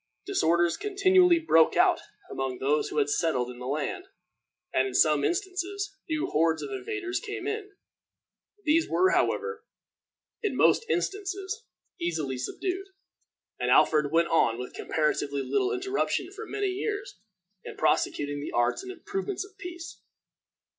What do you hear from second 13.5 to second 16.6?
and Alfred went on with comparatively little interruption for